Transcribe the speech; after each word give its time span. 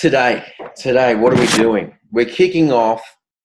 Today, 0.00 0.42
today, 0.76 1.14
what 1.14 1.34
are 1.34 1.38
we 1.38 1.46
doing? 1.48 1.94
We're 2.10 2.24
kicking 2.24 2.72
off 2.72 3.02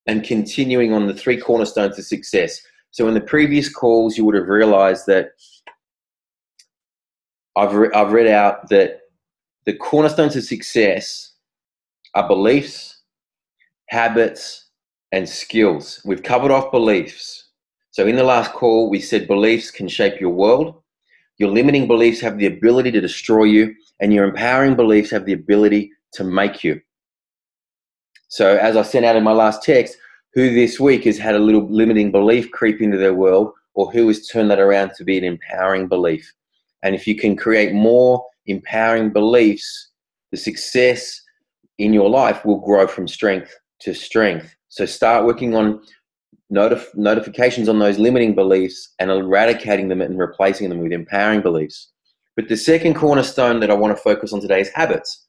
and 0.08 0.24
continuing 0.24 0.94
on 0.94 1.06
the 1.06 1.14
three 1.14 1.36
cornerstones 1.36 2.00
of 2.00 2.06
success. 2.06 2.62
So, 2.92 3.10
in 3.10 3.14
the 3.14 3.20
previous 3.20 3.68
calls, 3.68 4.18
you 4.18 4.24
would 4.24 4.36
have 4.36 4.48
realized 4.48 5.06
that 5.08 5.32
I've, 7.58 7.74
re- 7.74 7.92
I've 7.94 8.14
read 8.14 8.28
out 8.28 8.70
that 8.70 9.02
the 9.66 9.74
cornerstones 9.74 10.38
of 10.38 10.46
success 10.46 11.34
are 12.14 12.26
beliefs, 12.26 13.02
habits, 13.90 14.70
and 15.12 15.28
skills. 15.28 16.02
We've 16.06 16.24
covered 16.24 16.52
off 16.52 16.72
beliefs. 16.72 17.50
So, 17.92 18.08
in 18.08 18.16
the 18.16 18.24
last 18.24 18.54
call, 18.54 18.90
we 18.90 19.02
said 19.02 19.28
beliefs 19.28 19.72
can 19.72 19.90
shape 19.90 20.22
your 20.22 20.32
world. 20.32 20.82
Your 21.38 21.50
limiting 21.50 21.86
beliefs 21.86 22.22
have 22.22 22.38
the 22.38 22.46
ability 22.46 22.92
to 22.92 23.02
destroy 23.02 23.44
you, 23.44 23.76
and 24.00 24.14
your 24.14 24.24
empowering 24.24 24.78
beliefs 24.78 25.12
have 25.12 25.26
the 25.26 25.34
ability 25.34 25.92
to 26.16 26.24
make 26.24 26.64
you. 26.64 26.82
So, 28.28 28.58
as 28.58 28.76
I 28.76 28.82
sent 28.82 29.06
out 29.06 29.16
in 29.16 29.24
my 29.24 29.32
last 29.32 29.64
text, 29.64 29.98
who 30.34 30.54
this 30.54 30.80
week 30.80 31.06
has 31.06 31.18
had 31.18 31.36
a 31.36 31.40
little 31.40 31.68
limiting 31.70 32.12
belief 32.12 32.52
creep 32.52 32.82
into 32.82 32.98
their 32.98 33.14
world, 33.14 33.52
or 33.74 33.92
who 33.92 34.08
has 34.08 34.28
turned 34.28 34.52
that 34.52 34.60
around 34.60 34.92
to 34.96 35.04
be 35.04 35.18
an 35.18 35.24
empowering 35.24 35.88
belief? 35.88 36.32
And 36.84 36.96
if 36.96 37.08
you 37.08 37.16
can 37.16 37.36
create 37.36 37.74
more 37.74 38.26
empowering 38.46 39.12
beliefs, 39.12 39.92
the 40.32 40.38
success 40.38 41.22
in 41.78 41.94
your 41.94 42.10
life 42.10 42.44
will 42.46 42.60
grow 42.60 42.88
from 42.88 43.08
strength 43.08 43.56
to 43.82 43.94
strength. 43.94 44.56
So, 44.70 44.86
start 44.86 45.26
working 45.26 45.56
on 45.56 45.82
notif- 46.52 46.96
notifications 46.96 47.70
on 47.70 47.80
those 47.80 48.00
limiting 48.00 48.36
beliefs 48.36 48.94
and 49.00 49.10
eradicating 49.10 49.88
them 49.88 50.02
and 50.02 50.20
replacing 50.20 50.70
them 50.70 50.80
with 50.80 50.92
empowering 50.92 51.42
beliefs. 51.42 51.92
But 52.36 52.50
the 52.50 52.58
second 52.58 52.96
cornerstone 52.96 53.60
that 53.62 53.72
I 53.72 53.76
want 53.76 53.96
to 53.96 54.04
focus 54.04 54.34
on 54.34 54.42
today 54.42 54.62
is 54.62 54.70
habits. 54.70 55.25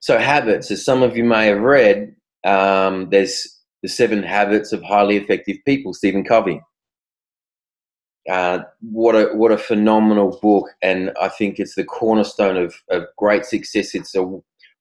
So, 0.00 0.18
habits, 0.18 0.70
as 0.70 0.84
some 0.84 1.02
of 1.02 1.16
you 1.16 1.24
may 1.24 1.46
have 1.46 1.60
read, 1.60 2.14
um, 2.44 3.08
there's 3.10 3.58
the 3.82 3.88
seven 3.88 4.22
habits 4.22 4.72
of 4.72 4.82
highly 4.82 5.16
effective 5.16 5.58
people, 5.66 5.92
Stephen 5.92 6.24
Covey. 6.24 6.60
Uh, 8.30 8.60
what 8.80 9.14
a 9.14 9.34
what 9.34 9.52
a 9.52 9.58
phenomenal 9.58 10.38
book, 10.42 10.68
and 10.82 11.12
I 11.20 11.28
think 11.28 11.58
it's 11.58 11.74
the 11.74 11.84
cornerstone 11.84 12.56
of, 12.56 12.74
of 12.90 13.04
great 13.16 13.44
success. 13.44 13.94
It's 13.94 14.14
a 14.14 14.22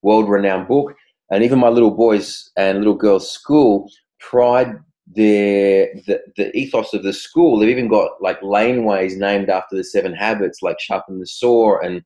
world 0.01 0.29
renowned 0.29 0.67
book, 0.67 0.93
and 1.31 1.43
even 1.43 1.59
my 1.59 1.69
little 1.69 1.91
boys 1.91 2.49
and 2.57 2.79
little 2.79 2.95
girls' 2.95 3.31
school 3.31 3.89
pride 4.19 4.75
their 5.15 5.87
the, 6.05 6.21
the 6.35 6.55
ethos 6.57 6.93
of 6.93 7.03
the 7.03 7.13
school. 7.13 7.57
They've 7.57 7.69
even 7.69 7.87
got 7.87 8.21
like 8.21 8.41
laneways 8.41 9.17
named 9.17 9.49
after 9.49 9.75
the 9.75 9.83
seven 9.83 10.13
habits, 10.13 10.61
like 10.61 10.79
sharpen 10.79 11.19
the 11.19 11.27
saw 11.27 11.79
and 11.79 12.03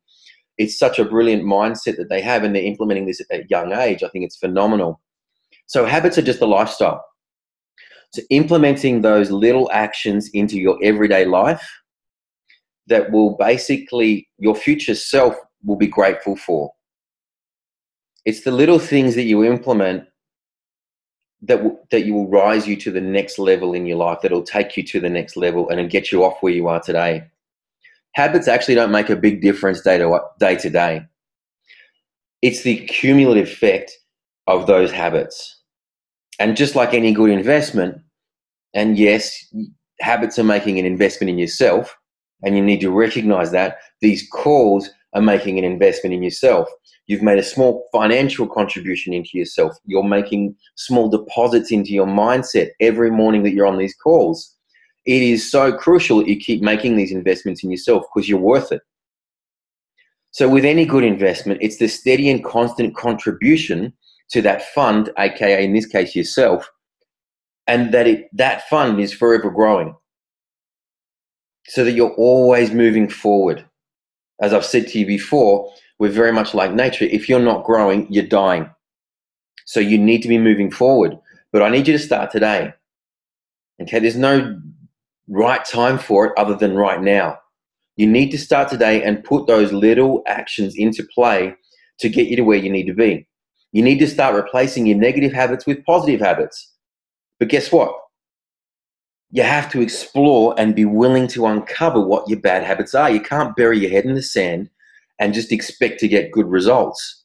it's 0.62 0.78
such 0.78 1.00
a 1.00 1.06
brilliant 1.06 1.44
mindset 1.44 1.98
that 1.98 2.10
they 2.10 2.22
have 2.22 2.44
and 2.44 2.56
they're 2.56 2.64
implementing 2.64 3.08
this 3.08 3.20
at 3.20 3.40
a 3.40 3.46
young 3.50 3.74
age. 3.74 4.04
I 4.04 4.10
think 4.10 4.26
it's 4.26 4.38
phenomenal. 4.38 5.02
So 5.66 5.86
habits 5.86 6.18
are 6.18 6.22
just 6.22 6.42
a 6.42 6.46
lifestyle. 6.46 7.04
So 8.14 8.22
implementing 8.30 9.02
those 9.02 9.32
little 9.32 9.72
actions 9.72 10.30
into 10.34 10.58
your 10.58 10.78
everyday 10.84 11.26
life 11.26 11.68
that 12.88 13.12
will 13.12 13.38
basically 13.38 14.28
your 14.38 14.56
future 14.56 14.96
self 14.96 15.36
will 15.64 15.78
be 15.78 15.88
grateful 15.88 16.36
for. 16.36 16.72
It's 18.26 18.44
the 18.44 18.52
little 18.52 18.80
things 18.80 19.16
that 19.16 19.24
you 19.24 19.44
implement 19.44 20.04
that 21.44 21.58
w- 21.58 21.80
that 21.90 22.06
you 22.06 22.14
will 22.14 22.28
rise 22.28 22.68
you 22.68 22.76
to 22.76 22.92
the 22.92 23.02
next 23.02 23.40
level 23.40 23.74
in 23.74 23.88
your 23.88 23.98
life. 23.98 24.20
That'll 24.22 24.44
take 24.44 24.78
you 24.78 24.84
to 24.84 25.00
the 25.00 25.10
next 25.10 25.36
level 25.36 25.70
and 25.70 25.90
get 25.90 26.12
you 26.12 26.24
off 26.24 26.38
where 26.42 26.54
you 26.54 26.68
are 26.68 26.82
today 26.82 27.24
habits 28.14 28.48
actually 28.48 28.76
don't 28.76 28.92
make 28.92 29.10
a 29.10 29.16
big 29.16 29.42
difference 29.42 29.82
day 29.82 29.98
to 29.98 30.20
day 30.40 30.56
to 30.56 30.70
day. 30.70 31.02
It's 32.42 32.64
the 32.64 32.86
cumulative 32.88 33.48
effect 33.48 33.92
of 34.48 34.68
those 34.68 34.92
habits. 34.92 35.60
And 36.40 36.58
just 36.58 36.76
like 36.76 36.94
any 36.94 37.14
good 37.14 37.30
investment, 37.30 37.98
and 38.74 38.98
yes, 38.98 39.46
habits 40.00 40.40
are 40.40 40.44
making 40.44 40.80
an 40.80 40.86
investment 40.86 41.30
in 41.30 41.38
yourself, 41.38 41.96
and 42.44 42.58
you 42.58 42.64
need 42.64 42.82
to 42.82 42.92
recognize 42.92 43.52
that 43.52 43.78
these 44.02 44.28
calls 44.28 44.90
are 45.14 45.22
making 45.22 45.60
an 45.60 45.66
investment 45.66 46.16
in 46.16 46.24
yourself. 46.24 46.68
You've 47.06 47.22
made 47.22 47.38
a 47.38 47.44
small 47.44 47.86
financial 47.92 48.48
contribution 48.48 49.14
into 49.14 49.32
yourself. 49.34 49.76
You're 49.86 50.04
making 50.04 50.56
small 50.76 51.10
deposits 51.10 51.72
into 51.72 51.92
your 51.92 52.08
mindset 52.08 52.70
every 52.80 53.12
morning 53.12 53.44
that 53.44 53.52
you're 53.52 53.68
on 53.68 53.78
these 53.78 53.96
calls 53.96 54.56
it 55.06 55.22
is 55.22 55.50
so 55.50 55.74
crucial 55.76 56.18
that 56.20 56.28
you 56.28 56.38
keep 56.38 56.62
making 56.62 56.96
these 56.96 57.12
investments 57.12 57.64
in 57.64 57.72
yourself 57.72 58.04
because 58.14 58.30
you're 58.30 58.40
worth 58.40 58.72
it. 58.72 58.82
So, 60.32 60.48
with 60.48 60.64
any 60.64 60.86
good 60.86 61.04
investment, 61.04 61.60
it's 61.62 61.78
the 61.78 61.88
steady 61.88 62.30
and 62.30 62.44
constant 62.44 62.96
contribution 62.96 63.94
to 64.30 64.42
that 64.44 64.64
fund, 64.74 65.12
aka 65.18 65.64
in 65.64 65.74
this 65.74 65.86
case 65.86 66.16
yourself, 66.16 66.70
and 67.68 67.94
that 67.94 68.08
it 68.08 68.30
that 68.34 68.68
fund 68.70 69.00
is 69.00 69.14
forever 69.14 69.50
growing. 69.50 69.96
So 71.68 71.84
that 71.84 71.92
you're 71.92 72.14
always 72.14 72.72
moving 72.72 73.10
forward. 73.10 73.66
As 74.42 74.54
I've 74.54 74.66
said 74.66 74.88
to 74.88 75.00
you 75.00 75.06
before, 75.06 75.72
we're 76.00 76.10
very 76.10 76.32
much 76.32 76.54
like 76.54 76.74
nature. 76.74 77.06
If 77.06 77.30
you're 77.30 77.40
not 77.40 77.66
growing, 77.66 78.12
you're 78.12 78.26
dying. 78.26 78.70
So 79.66 79.80
you 79.80 79.98
need 79.98 80.22
to 80.24 80.28
be 80.28 80.40
moving 80.40 80.72
forward. 80.72 81.18
But 81.52 81.62
I 81.62 81.70
need 81.70 81.88
you 81.88 81.94
to 81.94 82.04
start 82.04 82.32
today. 82.32 82.74
Okay, 83.82 84.00
there's 84.00 84.16
no 84.16 84.60
right 85.32 85.64
time 85.64 85.98
for 85.98 86.28
it 86.28 86.34
other 86.38 86.56
than 86.56 86.76
right 86.76 87.02
now. 87.02 87.38
You 87.96 88.06
need 88.06 88.32
to 88.32 88.38
start 88.38 88.68
today 88.68 89.02
and 89.02 89.24
put 89.24 89.48
those 89.48 89.72
little 89.72 90.24
actions 90.28 90.76
into 90.76 91.08
play 91.16 91.56
to 92.00 92.10
get 92.10 92.28
you 92.28 92.36
to 92.36 92.44
where 92.44 92.58
you 92.58 92.70
need 92.70 92.88
to 92.88 92.94
be. 92.94 93.28
You 93.72 93.82
need 93.82 94.00
to 94.00 94.08
start 94.08 94.36
replacing 94.36 94.86
your 94.86 94.98
negative 94.98 95.32
habits 95.32 95.66
with 95.66 95.86
positive 95.86 96.20
habits. 96.20 96.74
But 97.40 97.48
guess 97.48 97.72
what? 97.72 97.96
You 99.32 99.44
have 99.44 99.72
to 99.72 99.82
explore 99.82 100.54
and 100.58 100.76
be 100.76 100.84
willing 100.84 101.28
to 101.30 101.46
uncover 101.46 102.02
what 102.02 102.28
your 102.28 102.40
bad 102.40 102.64
habits 102.64 102.94
are. 102.94 103.10
You 103.10 103.22
can't 103.22 103.56
bury 103.56 103.80
your 103.80 103.90
head 103.90 104.04
in 104.04 104.16
the 104.16 104.22
sand 104.22 104.70
and 105.20 105.34
just 105.34 105.54
expect 105.54 106.02
to 106.02 106.10
get 106.10 106.32
good 106.32 106.48
results. 106.48 107.24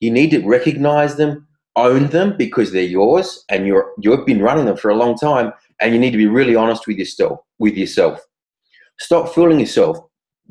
You 0.00 0.10
need 0.10 0.30
to 0.30 0.44
recognize 0.44 1.14
them, 1.14 1.46
own 1.76 2.08
them 2.08 2.36
because 2.36 2.72
they're 2.72 2.82
yours 2.82 3.44
and 3.48 3.66
you're 3.66 3.92
you've 4.00 4.26
been 4.26 4.42
running 4.42 4.64
them 4.64 4.76
for 4.76 4.90
a 4.90 4.96
long 4.96 5.16
time 5.16 5.52
and 5.82 5.92
you 5.92 6.00
need 6.00 6.12
to 6.12 6.18
be 6.18 6.26
really 6.26 6.54
honest 6.54 6.86
with 6.86 6.96
yourself 6.96 7.40
with 7.58 7.76
yourself. 7.76 8.20
Stop 8.98 9.34
fooling 9.34 9.60
yourself 9.60 9.98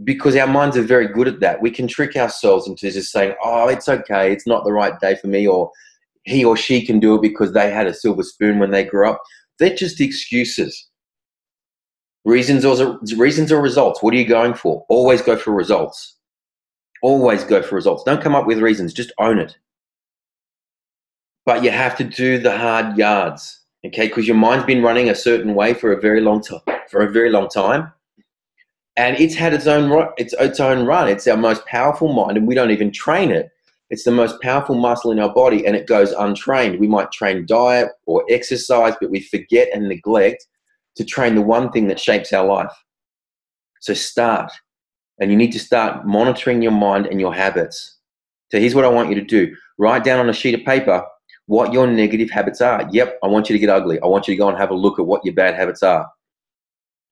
because 0.04 0.36
our 0.36 0.48
minds 0.48 0.78
are 0.78 0.82
very 0.82 1.08
good 1.08 1.28
at 1.28 1.40
that. 1.42 1.62
We 1.62 1.72
can 1.72 1.88
trick 1.88 2.16
ourselves 2.16 2.68
into 2.68 2.92
just 2.92 3.12
saying 3.12 3.36
oh 3.44 3.68
it's 3.68 3.90
okay. 3.90 4.32
It's 4.32 4.48
not 4.48 4.64
the 4.64 4.74
right 4.74 5.00
day 5.00 5.16
for 5.16 5.28
me 5.28 5.48
or 5.48 5.72
he 6.24 6.46
or 6.46 6.56
she 6.56 6.86
can 6.86 7.00
do 7.00 7.16
it 7.16 7.22
because 7.22 7.54
they 7.54 7.72
had 7.72 7.88
a 7.88 7.94
silver 7.94 8.24
spoon 8.24 8.60
when 8.60 8.72
they 8.72 8.84
grew 8.84 9.10
up. 9.10 9.22
They're 9.60 9.76
just 9.76 10.02
excuses. 10.02 10.88
Reasons 12.24 12.66
or 12.66 13.00
reasons 13.18 13.52
or 13.52 13.62
results. 13.62 14.04
What 14.04 14.14
are 14.14 14.18
you 14.18 14.28
going 14.28 14.54
for? 14.54 14.86
Always 14.90 15.22
go 15.22 15.36
for 15.36 15.52
results. 15.52 16.18
Always 17.02 17.44
go 17.44 17.64
for 17.64 17.76
results. 17.76 18.04
Don't 18.04 18.22
come 18.22 18.36
up 18.36 18.46
with 18.46 18.60
reasons. 18.60 18.94
Just 18.94 19.12
own 19.18 19.40
it. 19.40 19.58
But 21.46 21.64
you 21.64 21.72
have 21.72 21.98
to 21.98 22.04
do 22.04 22.38
the 22.38 22.56
hard 22.56 22.96
yards 22.96 23.61
okay 23.86 24.08
because 24.08 24.28
your 24.28 24.38
mind's 24.38 24.66
been 24.66 24.84
running 24.84 25.10
a 25.10 25.16
certain 25.16 25.56
way 25.56 25.74
for 25.74 25.92
a 25.92 26.00
very 26.00 26.22
long 26.22 26.42
time 26.42 26.62
for 26.92 27.02
a 27.02 27.10
very 27.10 27.30
long 27.32 27.48
time. 27.48 27.92
And 28.98 29.18
it's 29.18 29.34
had 29.34 29.54
its 29.54 29.66
own 29.66 30.10
its, 30.18 30.34
its 30.38 30.60
own 30.60 30.86
run. 30.86 31.08
It's 31.08 31.26
our 31.26 31.38
most 31.38 31.66
powerful 31.66 32.14
mind 32.14 32.38
and 32.38 32.46
we 32.46 32.54
don't 32.54 32.72
even 32.72 32.92
train 32.92 33.32
it. 33.32 33.50
It's 33.90 34.04
the 34.04 34.12
most 34.12 34.40
powerful 34.42 34.76
muscle 34.76 35.12
in 35.12 35.20
our 35.20 35.34
body 35.34 35.66
and 35.66 35.76
it 35.76 35.88
goes 35.88 36.12
untrained. 36.12 36.80
We 36.80 36.88
might 36.88 37.12
train 37.12 37.46
diet 37.46 37.90
or 38.06 38.26
exercise 38.30 38.94
but 39.00 39.10
we 39.10 39.22
forget 39.22 39.70
and 39.74 39.88
neglect 39.88 40.46
to 40.98 41.06
train 41.06 41.36
the 41.36 41.42
one 41.42 41.72
thing 41.72 41.88
that 41.88 42.00
shapes 42.00 42.34
our 42.34 42.46
life. 42.46 42.72
So 43.80 43.94
start 43.94 44.52
and 45.20 45.32
you 45.32 45.38
need 45.38 45.54
to 45.54 45.60
start 45.60 46.06
monitoring 46.06 46.62
your 46.62 46.72
mind 46.72 47.08
and 47.08 47.20
your 47.20 47.34
habits. 47.34 47.98
So 48.52 48.60
here's 48.60 48.76
what 48.76 48.86
i 48.86 48.90
want 48.90 49.10
you 49.10 49.16
to 49.16 49.22
do. 49.22 49.56
Write 49.78 50.04
down 50.04 50.20
on 50.20 50.30
a 50.30 50.34
sheet 50.34 50.56
of 50.60 50.66
paper 50.66 51.06
what 51.52 51.74
your 51.74 51.86
negative 51.86 52.30
habits 52.30 52.62
are. 52.62 52.88
Yep, 52.94 53.20
I 53.22 53.28
want 53.28 53.50
you 53.50 53.54
to 53.54 53.60
get 53.60 53.70
ugly. 53.70 54.00
I 54.00 54.06
want 54.06 54.26
you 54.26 54.34
to 54.34 54.38
go 54.38 54.48
and 54.48 54.58
have 54.58 54.70
a 54.70 54.74
look 54.74 55.00
at 55.00 55.06
what 55.06 55.26
your 55.26 55.34
bad 55.34 55.54
habits 55.54 55.84
are 55.84 56.10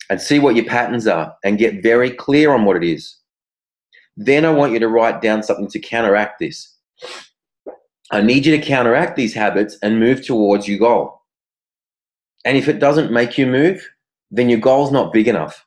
and 0.10 0.22
see 0.22 0.40
what 0.40 0.56
your 0.56 0.64
patterns 0.64 1.08
are 1.08 1.36
and 1.44 1.58
get 1.58 1.84
very 1.84 2.10
clear 2.10 2.54
on 2.54 2.64
what 2.64 2.78
it 2.78 2.84
is. 2.86 3.18
Then 4.16 4.46
I 4.46 4.52
want 4.52 4.72
you 4.72 4.80
to 4.80 4.88
write 4.88 5.22
down 5.22 5.44
something 5.44 5.68
to 5.68 5.80
counteract 5.80 6.40
this. 6.40 6.74
I 8.12 8.22
need 8.22 8.46
you 8.46 8.56
to 8.56 8.66
counteract 8.66 9.18
these 9.18 9.34
habits 9.34 9.78
and 9.84 10.00
move 10.00 10.26
towards 10.26 10.70
your 10.70 10.80
goal. 10.80 11.22
And 12.46 12.56
if 12.56 12.70
it 12.70 12.80
doesn't 12.80 13.12
make 13.12 13.38
you 13.38 13.46
move, 13.46 13.86
then 14.32 14.48
your 14.48 14.62
goal's 14.62 14.94
not 14.94 15.12
big 15.12 15.28
enough. 15.28 15.66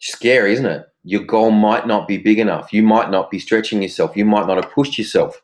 Scary, 0.00 0.52
isn't 0.52 0.66
it? 0.66 0.84
Your 1.04 1.22
goal 1.22 1.52
might 1.52 1.86
not 1.86 2.06
be 2.06 2.18
big 2.18 2.38
enough. 2.38 2.70
You 2.70 2.82
might 2.82 3.10
not 3.10 3.30
be 3.30 3.38
stretching 3.38 3.82
yourself. 3.82 4.14
You 4.14 4.26
might 4.26 4.46
not 4.46 4.62
have 4.62 4.70
pushed 4.74 4.98
yourself 4.98 5.40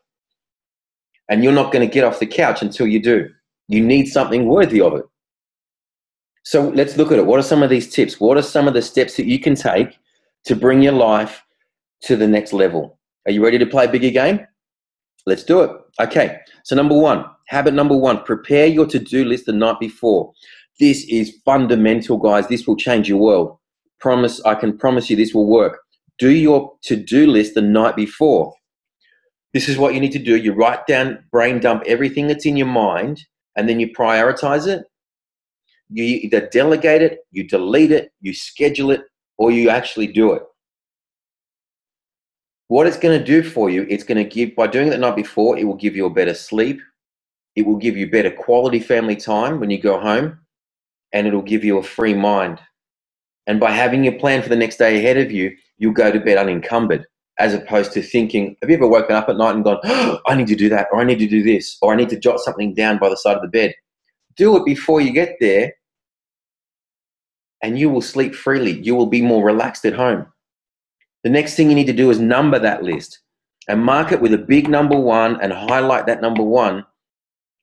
and 1.28 1.42
you're 1.42 1.52
not 1.52 1.72
going 1.72 1.86
to 1.86 1.92
get 1.92 2.04
off 2.04 2.20
the 2.20 2.26
couch 2.26 2.62
until 2.62 2.86
you 2.86 3.02
do. 3.02 3.28
You 3.68 3.82
need 3.82 4.06
something 4.06 4.46
worthy 4.46 4.80
of 4.80 4.94
it. 4.94 5.04
So 6.44 6.68
let's 6.70 6.96
look 6.96 7.10
at 7.10 7.18
it. 7.18 7.26
What 7.26 7.38
are 7.38 7.44
some 7.44 7.62
of 7.62 7.70
these 7.70 7.90
tips? 7.90 8.20
What 8.20 8.36
are 8.36 8.42
some 8.42 8.68
of 8.68 8.74
the 8.74 8.82
steps 8.82 9.16
that 9.16 9.26
you 9.26 9.40
can 9.40 9.54
take 9.54 9.98
to 10.44 10.54
bring 10.54 10.82
your 10.82 10.92
life 10.92 11.42
to 12.02 12.16
the 12.16 12.26
next 12.26 12.52
level? 12.52 12.98
Are 13.26 13.32
you 13.32 13.42
ready 13.42 13.58
to 13.58 13.66
play 13.66 13.86
a 13.86 13.88
bigger 13.88 14.10
game? 14.10 14.46
Let's 15.26 15.44
do 15.44 15.62
it. 15.62 15.70
Okay, 16.00 16.38
so 16.64 16.76
number 16.76 16.94
one, 16.94 17.24
habit 17.46 17.72
number 17.72 17.96
one, 17.96 18.22
prepare 18.24 18.66
your 18.66 18.86
to 18.86 18.98
do 18.98 19.24
list 19.24 19.46
the 19.46 19.52
night 19.52 19.80
before. 19.80 20.32
This 20.78 21.04
is 21.04 21.38
fundamental, 21.44 22.18
guys. 22.18 22.46
This 22.48 22.66
will 22.66 22.76
change 22.76 23.08
your 23.08 23.18
world. 23.18 23.58
Promise, 24.00 24.42
I 24.44 24.54
can 24.54 24.76
promise 24.76 25.08
you 25.08 25.16
this 25.16 25.32
will 25.32 25.46
work. 25.46 25.80
Do 26.18 26.30
your 26.30 26.74
to 26.82 26.96
do 26.96 27.26
list 27.26 27.54
the 27.54 27.62
night 27.62 27.96
before. 27.96 28.54
This 29.54 29.68
is 29.68 29.78
what 29.78 29.94
you 29.94 30.00
need 30.00 30.12
to 30.12 30.18
do. 30.18 30.36
You 30.36 30.52
write 30.52 30.84
down, 30.86 31.24
brain 31.30 31.60
dump 31.60 31.84
everything 31.86 32.26
that's 32.26 32.44
in 32.44 32.56
your 32.56 32.66
mind, 32.66 33.24
and 33.56 33.68
then 33.68 33.78
you 33.78 33.94
prioritize 33.94 34.66
it. 34.66 34.84
You 35.88 36.02
either 36.02 36.48
delegate 36.48 37.02
it, 37.02 37.20
you 37.30 37.44
delete 37.44 37.92
it, 37.92 38.10
you 38.20 38.34
schedule 38.34 38.90
it, 38.90 39.02
or 39.38 39.52
you 39.52 39.70
actually 39.70 40.08
do 40.08 40.32
it. 40.32 40.42
What 42.66 42.88
it's 42.88 42.96
going 42.96 43.16
to 43.16 43.24
do 43.24 43.48
for 43.48 43.70
you, 43.70 43.86
it's 43.88 44.02
going 44.02 44.18
to 44.18 44.24
give, 44.24 44.56
by 44.56 44.66
doing 44.66 44.88
it 44.88 44.90
the 44.90 44.98
night 44.98 45.14
before, 45.14 45.56
it 45.56 45.64
will 45.64 45.76
give 45.76 45.94
you 45.94 46.06
a 46.06 46.10
better 46.10 46.34
sleep. 46.34 46.80
It 47.54 47.64
will 47.64 47.76
give 47.76 47.96
you 47.96 48.10
better 48.10 48.32
quality 48.32 48.80
family 48.80 49.14
time 49.14 49.60
when 49.60 49.70
you 49.70 49.80
go 49.80 50.00
home, 50.00 50.40
and 51.12 51.28
it'll 51.28 51.42
give 51.42 51.62
you 51.62 51.78
a 51.78 51.82
free 51.82 52.14
mind. 52.14 52.58
And 53.46 53.60
by 53.60 53.70
having 53.70 54.02
your 54.02 54.18
plan 54.18 54.42
for 54.42 54.48
the 54.48 54.56
next 54.56 54.78
day 54.78 54.98
ahead 54.98 55.18
of 55.18 55.30
you, 55.30 55.54
you'll 55.78 55.92
go 55.92 56.10
to 56.10 56.18
bed 56.18 56.38
unencumbered, 56.38 57.06
as 57.38 57.54
opposed 57.54 57.92
to 57.92 58.02
thinking, 58.02 58.56
have 58.62 58.70
you 58.70 58.76
ever 58.76 58.86
woken 58.86 59.16
up 59.16 59.28
at 59.28 59.36
night 59.36 59.54
and 59.54 59.64
gone, 59.64 59.80
oh, 59.84 60.20
I 60.26 60.34
need 60.34 60.46
to 60.48 60.54
do 60.54 60.68
that, 60.68 60.88
or 60.92 61.00
I 61.00 61.04
need 61.04 61.18
to 61.18 61.26
do 61.26 61.42
this, 61.42 61.76
or 61.82 61.92
I 61.92 61.96
need 61.96 62.08
to 62.10 62.18
jot 62.18 62.40
something 62.40 62.74
down 62.74 62.98
by 62.98 63.08
the 63.08 63.16
side 63.16 63.36
of 63.36 63.42
the 63.42 63.48
bed? 63.48 63.74
Do 64.36 64.56
it 64.56 64.64
before 64.64 65.00
you 65.00 65.12
get 65.12 65.36
there, 65.40 65.72
and 67.62 67.78
you 67.78 67.88
will 67.88 68.02
sleep 68.02 68.34
freely. 68.34 68.80
You 68.80 68.94
will 68.94 69.06
be 69.06 69.22
more 69.22 69.44
relaxed 69.44 69.84
at 69.84 69.94
home. 69.94 70.26
The 71.22 71.30
next 71.30 71.56
thing 71.56 71.70
you 71.70 71.74
need 71.74 71.86
to 71.86 71.92
do 71.92 72.10
is 72.10 72.20
number 72.20 72.58
that 72.58 72.82
list 72.82 73.20
and 73.68 73.82
mark 73.82 74.12
it 74.12 74.20
with 74.20 74.34
a 74.34 74.38
big 74.38 74.68
number 74.68 74.98
one 74.98 75.40
and 75.40 75.52
highlight 75.52 76.06
that 76.06 76.20
number 76.20 76.42
one 76.42 76.84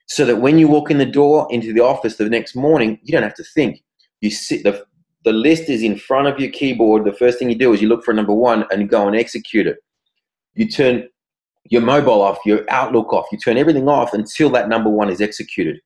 so 0.08 0.26
that 0.26 0.38
when 0.38 0.58
you 0.58 0.68
walk 0.68 0.90
in 0.90 0.98
the 0.98 1.06
door 1.06 1.48
into 1.52 1.72
the 1.72 1.82
office 1.82 2.16
the 2.16 2.28
next 2.28 2.56
morning, 2.56 3.00
you 3.04 3.12
don't 3.12 3.24
have 3.24 3.36
to 3.36 3.44
think. 3.44 3.84
You 4.20 4.32
sit 4.32 4.64
the 4.64 4.86
the 5.24 5.34
list 5.34 5.70
is 5.70 5.84
in 5.84 5.98
front 5.98 6.28
of 6.28 6.40
your 6.40 6.52
keyboard. 6.52 7.06
The 7.06 7.14
first 7.14 7.38
thing 7.38 7.50
you 7.50 7.58
do 7.58 7.74
is 7.74 7.82
you 7.82 7.88
look 7.88 8.04
for 8.04 8.14
number 8.14 8.34
one 8.34 8.66
and 8.72 8.90
go 8.90 9.08
and 9.08 9.16
execute 9.16 9.68
it. 9.68 9.78
You 10.54 10.68
turn 10.68 11.08
your 11.70 11.82
mobile 11.82 12.22
off, 12.22 12.40
your 12.46 12.66
Outlook 12.70 13.14
off, 13.14 13.28
you 13.32 13.38
turn 13.38 13.58
everything 13.58 13.88
off 13.88 14.14
until 14.14 14.50
that 14.52 14.68
number 14.68 14.90
one 14.90 15.10
is 15.10 15.22
executed. 15.22 15.80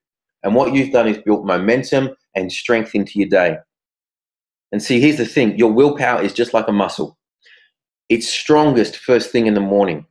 And 0.44 0.56
what 0.56 0.74
you've 0.74 0.92
done 0.92 1.08
is 1.08 1.18
built 1.18 1.46
momentum 1.46 2.10
and 2.36 2.52
strength 2.52 2.96
into 2.96 3.20
your 3.20 3.28
day. 3.28 3.58
And 4.72 4.82
see, 4.82 5.00
here's 5.00 5.18
the 5.18 5.26
thing 5.26 5.58
your 5.58 5.72
willpower 5.72 6.22
is 6.22 6.34
just 6.34 6.54
like 6.54 6.68
a 6.68 6.74
muscle. 6.74 7.18
It's 8.10 8.28
strongest 8.28 8.98
first 8.98 9.32
thing 9.32 9.48
in 9.48 9.54
the 9.54 9.60
morning. 9.60 10.06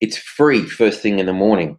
It's 0.00 0.16
free 0.16 0.62
first 0.62 1.00
thing 1.00 1.18
in 1.18 1.26
the 1.26 1.32
morning. 1.32 1.78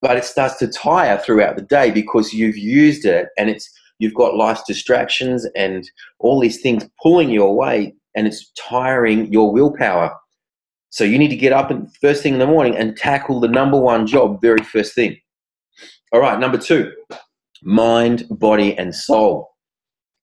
But 0.00 0.16
it 0.16 0.24
starts 0.24 0.56
to 0.58 0.68
tire 0.68 1.18
throughout 1.18 1.56
the 1.56 1.62
day 1.62 1.90
because 1.90 2.32
you've 2.32 2.58
used 2.58 3.04
it 3.04 3.28
and 3.38 3.48
it's 3.48 3.70
you've 3.98 4.14
got 4.14 4.36
life's 4.36 4.62
distractions 4.66 5.46
and 5.56 5.88
all 6.18 6.40
these 6.40 6.60
things 6.60 6.88
pulling 7.02 7.30
you 7.30 7.42
away 7.44 7.94
and 8.14 8.26
it's 8.26 8.50
tiring 8.52 9.32
your 9.32 9.52
willpower. 9.52 10.12
So 10.90 11.04
you 11.04 11.18
need 11.18 11.28
to 11.28 11.36
get 11.36 11.52
up 11.52 11.70
and 11.70 11.88
first 11.96 12.22
thing 12.22 12.34
in 12.34 12.38
the 12.38 12.46
morning 12.46 12.76
and 12.76 12.96
tackle 12.96 13.40
the 13.40 13.48
number 13.48 13.78
one 13.78 14.06
job 14.06 14.40
very 14.40 14.62
first 14.62 14.94
thing. 14.94 15.16
All 16.12 16.20
right, 16.20 16.38
number 16.38 16.58
two, 16.58 16.92
mind, 17.62 18.24
body, 18.30 18.78
and 18.78 18.94
soul. 18.94 19.50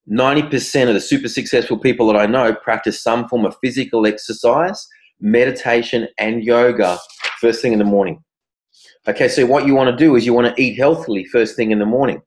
90% 0.09 0.87
of 0.87 0.93
the 0.93 1.01
super 1.01 1.27
successful 1.27 1.77
people 1.77 2.07
that 2.07 2.15
I 2.15 2.25
know 2.25 2.55
practice 2.55 3.01
some 3.01 3.27
form 3.27 3.45
of 3.45 3.55
physical 3.61 4.07
exercise, 4.07 4.87
meditation, 5.19 6.07
and 6.17 6.43
yoga 6.43 6.97
first 7.39 7.61
thing 7.61 7.73
in 7.73 7.79
the 7.79 7.85
morning. 7.85 8.23
Okay, 9.07 9.27
so 9.27 9.45
what 9.45 9.67
you 9.67 9.75
want 9.75 9.89
to 9.89 9.95
do 9.95 10.15
is 10.15 10.25
you 10.25 10.33
want 10.33 10.55
to 10.55 10.61
eat 10.61 10.77
healthily 10.77 11.25
first 11.25 11.55
thing 11.55 11.71
in 11.71 11.79
the 11.79 11.85
morning. 11.85 12.21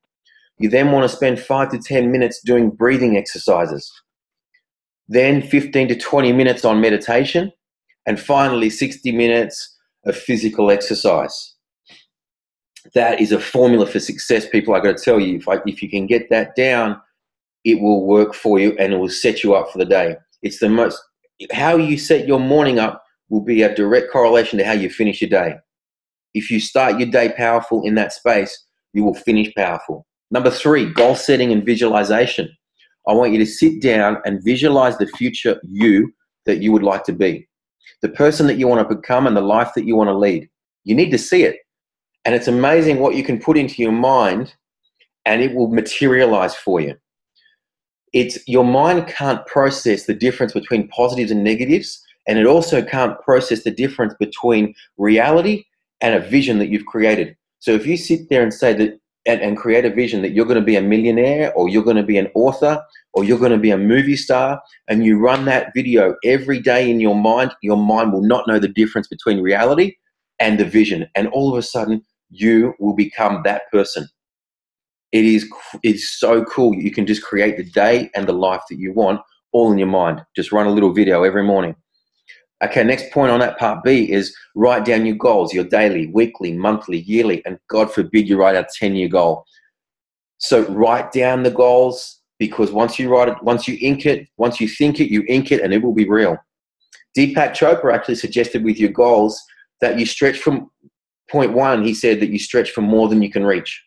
You 0.59 0.69
then 0.69 0.93
want 0.93 1.09
to 1.09 1.15
spend 1.15 1.41
five 1.41 1.71
to 1.71 1.79
10 1.79 2.13
minutes 2.13 2.41
doing 2.45 2.71
breathing 2.71 3.17
exercises, 3.17 3.91
then 5.09 5.43
15 5.43 5.89
to 5.89 5.97
20 5.97 6.33
minutes 6.33 6.65
on 6.65 6.81
meditation, 6.81 7.53
and 8.07 8.21
finally 8.21 8.71
60 8.71 9.11
minutes 9.13 9.77
of 10.07 10.17
physical 10.17 10.71
exercise. 10.71 11.55
That 12.95 13.21
is 13.21 13.33
a 13.33 13.41
formula 13.41 13.87
for 13.87 13.99
success, 13.99 14.49
people. 14.49 14.75
I 14.75 14.81
got 14.81 14.97
to 14.97 15.03
tell 15.05 15.19
you, 15.19 15.39
if, 15.39 15.49
I, 15.49 15.57
if 15.67 15.83
you 15.83 15.89
can 15.89 16.07
get 16.07 16.31
that 16.31 16.55
down, 16.55 17.01
it 17.65 17.81
will 17.81 18.07
work 18.07 18.35
for 18.35 18.59
you 18.59 18.77
and 18.79 18.93
it 18.93 18.97
will 18.99 19.09
set 19.09 19.43
you 19.43 19.55
up 19.55 19.71
for 19.71 19.79
the 19.79 19.87
day. 19.87 20.17
It's 20.43 20.59
the 20.59 20.69
most, 20.69 21.03
how 21.53 21.77
you 21.77 21.97
set 21.97 22.27
your 22.27 22.39
morning 22.39 22.79
up 22.79 23.03
will 23.31 23.41
be 23.41 23.63
a 23.63 23.75
direct 23.75 24.13
correlation 24.13 24.59
to 24.59 24.65
how 24.65 24.73
you 24.73 24.91
finish 24.91 25.21
your 25.23 25.31
day. 25.31 25.55
If 26.35 26.51
you 26.51 26.61
start 26.61 26.99
your 26.99 27.09
day 27.09 27.33
powerful 27.35 27.83
in 27.85 27.95
that 27.95 28.13
space, 28.13 28.67
you 28.93 29.03
will 29.05 29.15
finish 29.15 29.53
powerful. 29.55 30.07
Number 30.35 30.51
three, 30.51 30.93
goal 30.93 31.15
setting 31.15 31.53
and 31.53 31.65
visualization. 31.65 32.49
I 33.09 33.15
want 33.15 33.33
you 33.33 33.39
to 33.39 33.47
sit 33.47 33.81
down 33.81 34.19
and 34.27 34.45
visualize 34.45 34.99
the 34.99 35.07
future 35.07 35.61
you 35.63 36.13
that 36.45 36.59
you 36.59 36.73
would 36.73 36.83
like 36.83 37.05
to 37.05 37.13
be, 37.13 37.49
the 38.03 38.09
person 38.11 38.47
that 38.49 38.59
you 38.59 38.69
want 38.69 38.87
to 38.87 38.95
become, 38.95 39.27
and 39.27 39.37
the 39.37 39.41
life 39.41 39.71
that 39.75 39.87
you 39.87 39.97
want 39.97 40.09
to 40.09 40.19
lead. 40.19 40.49
You 40.85 40.95
need 40.95 41.11
to 41.13 41.19
see 41.19 41.45
it. 41.45 41.57
And 42.27 42.35
it's 42.35 42.49
amazing 42.49 42.99
what 42.99 43.15
you 43.15 43.23
can 43.23 43.39
put 43.39 43.57
into 43.57 43.81
your 43.81 43.93
mind 43.93 44.55
and 45.25 45.41
it 45.41 45.55
will 45.55 45.69
materialize 45.69 46.55
for 46.55 46.81
you 46.81 46.95
it's 48.15 48.39
your 48.47 48.65
mind 48.65 49.09
can't 49.09 49.45
process 49.47 50.07
the 50.07 50.15
difference 50.15 50.53
between 50.53 50.89
positives 50.89 51.31
and 51.31 51.45
negatives 51.45 52.03
and 52.27 52.39
it 52.39 52.47
also 52.47 52.81
can't 52.83 53.21
process 53.21 53.65
the 53.65 53.71
difference 53.71 54.15
between 54.19 54.73
reality 54.97 55.65
and 56.01 56.15
a 56.15 56.21
vision 56.21 56.59
that 56.59 56.69
you've 56.69 56.87
created 56.87 57.37
so 57.59 57.73
if 57.73 57.87
you 57.87 57.97
sit 57.97 58.29
there 58.31 58.43
and 58.43 58.55
say 58.55 58.73
that 58.73 58.99
and, 59.27 59.41
and 59.41 59.57
create 59.57 59.85
a 59.85 59.91
vision 59.91 60.23
that 60.23 60.33
you're 60.33 60.45
going 60.45 60.59
to 60.59 60.65
be 60.65 60.77
a 60.77 60.83
millionaire 60.83 61.53
or 61.55 61.69
you're 61.69 61.83
going 61.83 61.97
to 61.97 62.03
be 62.03 62.19
an 62.19 62.29
author 62.35 62.83
or 63.13 63.25
you're 63.25 63.39
going 63.39 63.53
to 63.53 63.59
be 63.59 63.71
a 63.71 63.79
movie 63.79 64.17
star 64.17 64.61
and 64.89 65.05
you 65.05 65.19
run 65.19 65.45
that 65.45 65.73
video 65.75 66.15
every 66.25 66.61
day 66.61 66.91
in 66.91 67.01
your 67.01 67.15
mind 67.15 67.55
your 67.63 67.77
mind 67.77 68.13
will 68.13 68.23
not 68.23 68.47
know 68.47 68.59
the 68.59 68.69
difference 68.69 69.09
between 69.09 69.41
reality 69.41 69.95
and 70.39 70.59
the 70.59 70.65
vision 70.65 71.07
and 71.15 71.29
all 71.29 71.53
of 71.53 71.59
a 71.59 71.63
sudden 71.63 72.03
you 72.31 72.75
will 72.79 72.95
become 72.95 73.43
that 73.45 73.63
person 73.73 74.07
it 75.15 75.25
is 75.25 75.49
it's 75.85 76.19
so 76.19 76.45
cool. 76.45 76.75
You 76.75 76.91
can 76.91 77.07
just 77.07 77.23
create 77.23 77.57
the 77.57 77.63
day 77.63 78.11
and 78.17 78.27
the 78.27 78.33
life 78.33 78.63
that 78.69 78.81
you 78.81 78.93
want 78.93 79.21
all 79.53 79.71
in 79.71 79.79
your 79.79 79.87
mind. 79.87 80.21
Just 80.35 80.51
run 80.51 80.67
a 80.67 80.73
little 80.73 80.93
video 80.93 81.23
every 81.23 81.45
morning. 81.45 81.77
Okay, 82.63 82.85
next 82.85 83.11
point 83.13 83.33
on 83.33 83.41
that 83.41 83.59
part 83.59 83.83
B 83.83 84.11
is 84.11 84.35
write 84.55 84.85
down 84.85 85.05
your 85.05 85.17
goals, 85.17 85.53
your 85.53 85.65
daily, 85.65 86.07
weekly, 86.07 86.53
monthly, 86.53 87.01
yearly, 87.01 87.43
and 87.45 87.59
God 87.69 87.93
forbid 87.93 88.29
you 88.29 88.39
write 88.39 88.57
a 88.57 88.67
10 88.79 88.95
year 88.95 89.09
goal. 89.09 89.45
So 90.39 90.65
write 90.67 91.13
down 91.13 91.43
the 91.43 91.51
goals 91.51 92.21
because 92.39 92.71
once 92.71 92.99
you 92.99 93.11
write 93.11 93.29
it, 93.29 93.43
once 93.43 93.67
you 93.67 93.77
ink 93.81 94.07
it, 94.07 94.29
once 94.37 94.61
you 94.61 94.69
think 94.69 95.01
it, 95.01 95.11
you 95.11 95.25
ink 95.29 95.53
it 95.53 95.63
and 95.63 95.73
it 95.73 95.83
will 95.83 95.95
be 95.95 96.09
real. 96.09 96.37
Deepak 97.17 97.53
Chopra 97.53 97.95
actually 97.95 98.17
suggested 98.17 98.65
with 98.65 98.79
your 98.79 98.91
goals 98.91 99.41
that 99.81 99.99
you 99.99 100.07
stretch 100.07 100.39
from 100.39 100.71
point 101.31 101.53
one, 101.53 101.85
he 101.85 101.95
said 101.95 102.21
that 102.21 102.31
you 102.31 102.39
stretch 102.39 102.71
for 102.71 102.81
more 102.81 103.09
than 103.09 103.23
you 103.23 103.31
can 103.31 103.45
reach. 103.45 103.83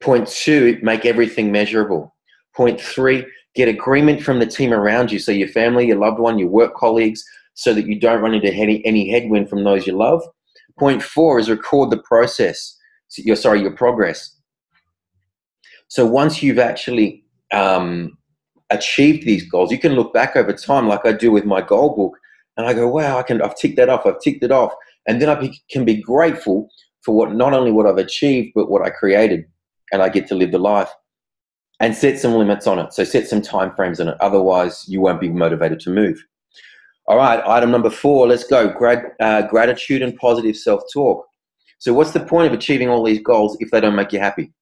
Point 0.00 0.26
two, 0.26 0.78
make 0.82 1.06
everything 1.06 1.52
measurable. 1.52 2.11
Point 2.54 2.80
three, 2.80 3.26
get 3.54 3.68
agreement 3.68 4.22
from 4.22 4.38
the 4.38 4.46
team 4.46 4.72
around 4.72 5.10
you, 5.10 5.18
so 5.18 5.32
your 5.32 5.48
family, 5.48 5.86
your 5.86 5.98
loved 5.98 6.18
one, 6.18 6.38
your 6.38 6.48
work 6.48 6.74
colleagues, 6.74 7.24
so 7.54 7.72
that 7.74 7.86
you 7.86 7.98
don't 7.98 8.20
run 8.20 8.34
into 8.34 8.52
any, 8.52 9.10
headwind 9.10 9.48
from 9.48 9.64
those 9.64 9.86
you 9.86 9.96
love. 9.96 10.22
Point 10.78 11.02
four 11.02 11.38
is 11.38 11.50
record 11.50 11.90
the 11.90 11.98
process. 11.98 12.76
So 13.08 13.22
your 13.24 13.36
sorry, 13.36 13.60
your 13.60 13.76
progress. 13.76 14.36
So 15.88 16.06
once 16.06 16.42
you've 16.42 16.58
actually 16.58 17.24
um, 17.52 18.16
achieved 18.70 19.26
these 19.26 19.48
goals, 19.48 19.70
you 19.70 19.78
can 19.78 19.92
look 19.92 20.14
back 20.14 20.36
over 20.36 20.52
time, 20.52 20.88
like 20.88 21.04
I 21.04 21.12
do 21.12 21.30
with 21.30 21.44
my 21.44 21.60
goal 21.60 21.94
book, 21.94 22.18
and 22.56 22.66
I 22.66 22.72
go, 22.72 22.88
"Wow, 22.88 23.18
I 23.18 23.22
can. 23.22 23.42
I've 23.42 23.56
ticked 23.56 23.76
that 23.76 23.90
off. 23.90 24.06
I've 24.06 24.20
ticked 24.20 24.42
it 24.44 24.52
off." 24.52 24.72
And 25.06 25.20
then 25.20 25.28
I 25.28 25.34
be, 25.34 25.60
can 25.70 25.84
be 25.84 26.00
grateful 26.00 26.68
for 27.02 27.14
what 27.14 27.34
not 27.34 27.52
only 27.52 27.72
what 27.72 27.86
I've 27.86 27.98
achieved, 27.98 28.52
but 28.54 28.70
what 28.70 28.82
I 28.82 28.90
created 28.90 29.44
and 29.92 30.00
I 30.00 30.08
get 30.08 30.26
to 30.28 30.34
live 30.34 30.52
the 30.52 30.58
life 30.58 30.90
and 31.80 31.94
set 31.94 32.18
some 32.18 32.34
limits 32.34 32.66
on 32.66 32.78
it. 32.78 32.92
So 32.92 33.04
set 33.04 33.28
some 33.28 33.42
time 33.42 33.74
frames 33.74 34.00
on 34.00 34.08
it. 34.08 34.16
Otherwise, 34.20 34.84
you 34.88 35.00
won't 35.00 35.20
be 35.20 35.28
motivated 35.28 35.80
to 35.80 35.90
move. 35.90 36.24
All 37.06 37.16
right, 37.16 37.42
item 37.46 37.70
number 37.70 37.90
four. 37.90 38.28
Let's 38.28 38.44
go. 38.44 38.68
Grad, 38.68 39.04
uh, 39.20 39.42
gratitude 39.48 40.02
and 40.02 40.16
positive 40.16 40.56
self-talk. 40.56 41.26
So, 41.78 41.92
what's 41.92 42.12
the 42.12 42.20
point 42.20 42.46
of 42.46 42.52
achieving 42.52 42.88
all 42.88 43.02
these 43.02 43.20
goals 43.20 43.56
if 43.58 43.72
they 43.72 43.80
don't 43.80 43.96
make 43.96 44.12
you 44.12 44.20
happy? 44.20 44.52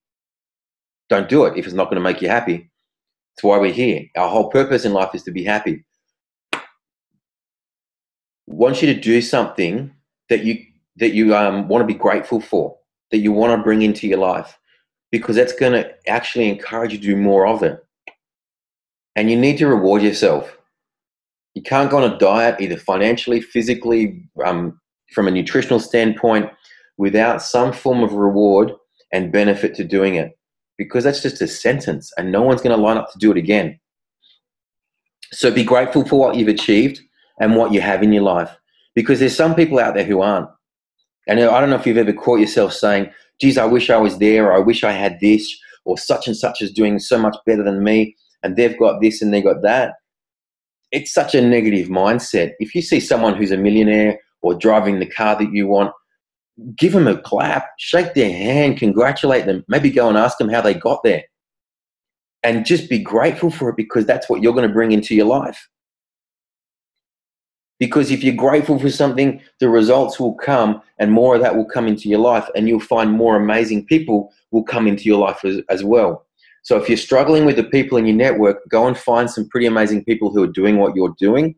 Don't 1.10 1.28
do 1.28 1.44
it 1.44 1.58
if 1.58 1.66
it's 1.66 1.74
not 1.74 1.84
going 1.84 1.96
to 1.96 2.00
make 2.00 2.22
you 2.22 2.28
happy. 2.28 2.70
That's 3.36 3.44
why 3.44 3.58
we're 3.58 3.72
here. 3.72 4.06
Our 4.16 4.28
whole 4.28 4.48
purpose 4.48 4.86
in 4.86 4.94
life 4.94 5.14
is 5.14 5.22
to 5.24 5.30
be 5.30 5.44
happy. 5.44 5.84
want 8.46 8.82
you 8.82 8.92
to 8.92 9.00
do 9.00 9.20
something 9.22 9.92
that 10.28 10.44
you 10.44 10.64
that 10.96 11.14
you 11.14 11.34
um, 11.36 11.68
want 11.68 11.82
to 11.82 11.86
be 11.86 11.98
grateful 11.98 12.40
for, 12.40 12.76
that 13.10 13.18
you 13.18 13.32
want 13.32 13.56
to 13.56 13.62
bring 13.62 13.82
into 13.82 14.06
your 14.06 14.18
life 14.18 14.58
because 15.10 15.36
that's 15.36 15.52
going 15.52 15.72
to 15.72 15.92
actually 16.08 16.48
encourage 16.48 16.92
you 16.92 16.98
to 16.98 17.06
do 17.06 17.16
more 17.16 17.46
of 17.46 17.62
it. 17.62 17.84
And 19.16 19.30
you 19.30 19.36
need 19.36 19.58
to 19.58 19.66
reward 19.66 20.02
yourself. 20.02 20.56
You 21.54 21.62
can't 21.62 21.90
go 21.90 22.02
on 22.02 22.10
a 22.12 22.18
diet, 22.18 22.60
either 22.60 22.76
financially, 22.76 23.40
physically, 23.40 24.22
um, 24.44 24.80
from 25.12 25.26
a 25.26 25.32
nutritional 25.32 25.80
standpoint, 25.80 26.48
without 26.96 27.42
some 27.42 27.72
form 27.72 28.02
of 28.04 28.12
reward 28.12 28.72
and 29.12 29.32
benefit 29.32 29.74
to 29.74 29.84
doing 29.84 30.14
it. 30.14 30.38
Because 30.78 31.04
that's 31.04 31.22
just 31.22 31.42
a 31.42 31.48
sentence, 31.48 32.12
and 32.16 32.30
no 32.30 32.42
one's 32.42 32.62
going 32.62 32.76
to 32.76 32.82
line 32.82 32.96
up 32.96 33.12
to 33.12 33.18
do 33.18 33.30
it 33.32 33.36
again. 33.36 33.78
So 35.32 35.50
be 35.50 35.64
grateful 35.64 36.06
for 36.06 36.18
what 36.18 36.36
you've 36.36 36.48
achieved 36.48 37.00
and 37.40 37.56
what 37.56 37.72
you 37.72 37.80
have 37.80 38.02
in 38.02 38.12
your 38.12 38.22
life. 38.22 38.56
Because 38.94 39.18
there's 39.18 39.36
some 39.36 39.54
people 39.54 39.78
out 39.78 39.94
there 39.94 40.04
who 40.04 40.22
aren't. 40.22 40.48
And 41.26 41.40
I 41.40 41.60
don't 41.60 41.70
know 41.70 41.76
if 41.76 41.86
you've 41.86 41.96
ever 41.96 42.12
caught 42.12 42.40
yourself 42.40 42.72
saying, 42.72 43.10
geez, 43.40 43.58
I 43.58 43.64
wish 43.64 43.90
I 43.90 43.96
was 43.96 44.18
there, 44.18 44.52
I 44.52 44.58
wish 44.58 44.84
I 44.84 44.92
had 44.92 45.18
this, 45.20 45.56
or 45.84 45.98
such 45.98 46.26
and 46.26 46.36
such 46.36 46.60
is 46.60 46.72
doing 46.72 46.98
so 46.98 47.18
much 47.18 47.36
better 47.46 47.62
than 47.62 47.82
me, 47.82 48.16
and 48.42 48.56
they've 48.56 48.78
got 48.78 49.00
this 49.00 49.22
and 49.22 49.32
they 49.32 49.42
got 49.42 49.62
that. 49.62 49.94
It's 50.92 51.12
such 51.12 51.34
a 51.34 51.40
negative 51.40 51.88
mindset. 51.88 52.52
If 52.58 52.74
you 52.74 52.82
see 52.82 53.00
someone 53.00 53.36
who's 53.36 53.52
a 53.52 53.56
millionaire 53.56 54.18
or 54.42 54.54
driving 54.54 54.98
the 54.98 55.06
car 55.06 55.36
that 55.38 55.52
you 55.52 55.68
want, 55.68 55.92
give 56.76 56.92
them 56.92 57.06
a 57.06 57.16
clap, 57.16 57.66
shake 57.78 58.14
their 58.14 58.30
hand, 58.30 58.78
congratulate 58.78 59.46
them, 59.46 59.64
maybe 59.68 59.90
go 59.90 60.08
and 60.08 60.18
ask 60.18 60.38
them 60.38 60.48
how 60.48 60.60
they 60.60 60.74
got 60.74 61.02
there. 61.04 61.24
And 62.42 62.64
just 62.64 62.88
be 62.88 62.98
grateful 62.98 63.50
for 63.50 63.68
it 63.68 63.76
because 63.76 64.06
that's 64.06 64.28
what 64.28 64.42
you're 64.42 64.54
going 64.54 64.66
to 64.66 64.74
bring 64.74 64.92
into 64.92 65.14
your 65.14 65.26
life. 65.26 65.68
Because 67.80 68.12
if 68.12 68.22
you're 68.22 68.34
grateful 68.34 68.78
for 68.78 68.90
something, 68.90 69.40
the 69.58 69.68
results 69.68 70.20
will 70.20 70.34
come 70.34 70.80
and 71.00 71.10
more 71.10 71.34
of 71.34 71.40
that 71.40 71.56
will 71.56 71.64
come 71.64 71.88
into 71.88 72.08
your 72.08 72.20
life, 72.20 72.46
and 72.54 72.68
you'll 72.68 72.78
find 72.78 73.10
more 73.10 73.36
amazing 73.36 73.86
people 73.86 74.32
will 74.52 74.62
come 74.62 74.86
into 74.86 75.04
your 75.04 75.18
life 75.18 75.44
as, 75.44 75.60
as 75.68 75.82
well. 75.82 76.26
So 76.62 76.76
if 76.76 76.88
you're 76.88 76.98
struggling 76.98 77.46
with 77.46 77.56
the 77.56 77.64
people 77.64 77.96
in 77.96 78.06
your 78.06 78.16
network, 78.16 78.68
go 78.68 78.86
and 78.86 78.96
find 78.96 79.30
some 79.30 79.48
pretty 79.48 79.66
amazing 79.66 80.04
people 80.04 80.30
who 80.30 80.42
are 80.42 80.52
doing 80.52 80.76
what 80.76 80.94
you're 80.94 81.14
doing 81.18 81.56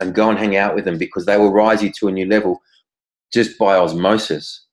and 0.00 0.14
go 0.14 0.28
and 0.28 0.38
hang 0.38 0.56
out 0.56 0.74
with 0.74 0.84
them 0.84 0.98
because 0.98 1.26
they 1.26 1.38
will 1.38 1.52
rise 1.52 1.82
you 1.82 1.92
to 1.92 2.08
a 2.08 2.12
new 2.12 2.26
level 2.26 2.60
just 3.32 3.56
by 3.56 3.76
osmosis. 3.76 4.66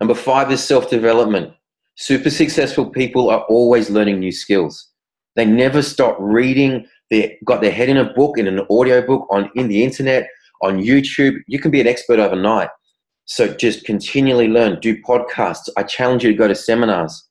Number 0.00 0.14
five 0.14 0.50
is 0.50 0.64
self 0.64 0.88
development. 0.88 1.52
Super 1.96 2.30
successful 2.30 2.86
people 2.86 3.28
are 3.28 3.42
always 3.42 3.90
learning 3.90 4.18
new 4.18 4.32
skills. 4.32 4.88
They 5.36 5.44
never 5.44 5.82
stop 5.82 6.16
reading. 6.18 6.86
They 7.10 7.38
got 7.44 7.60
their 7.60 7.72
head 7.72 7.88
in 7.88 7.96
a 7.96 8.12
book, 8.12 8.38
in 8.38 8.46
an 8.46 8.60
audio 8.70 9.04
book, 9.06 9.26
on 9.30 9.50
in 9.54 9.68
the 9.68 9.82
internet, 9.82 10.28
on 10.62 10.82
YouTube. 10.82 11.38
You 11.46 11.58
can 11.58 11.70
be 11.70 11.80
an 11.80 11.86
expert 11.86 12.18
overnight. 12.18 12.68
So 13.24 13.54
just 13.54 13.84
continually 13.84 14.48
learn. 14.48 14.80
Do 14.80 15.00
podcasts. 15.02 15.68
I 15.76 15.84
challenge 15.84 16.24
you 16.24 16.32
to 16.32 16.36
go 16.36 16.48
to 16.48 16.54
seminars. 16.54 17.28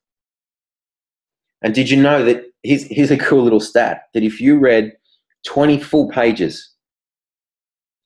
And 1.62 1.76
did 1.76 1.90
you 1.90 2.02
know 2.02 2.24
that 2.26 2.44
here's, 2.64 2.84
here's 2.86 3.12
a 3.12 3.18
cool 3.18 3.44
little 3.44 3.60
stat 3.60 4.04
that 4.14 4.24
if 4.24 4.42
you 4.42 4.58
read 4.58 4.94
20 5.46 5.80
full 5.80 6.10
pages 6.10 6.74